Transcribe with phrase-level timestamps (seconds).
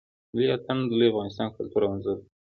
[0.33, 2.25] ملی آتڼ د لوی افغانستان کلتور او آنځور دی.